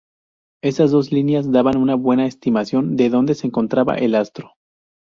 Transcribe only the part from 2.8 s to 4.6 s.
de dónde se encontraba el astro.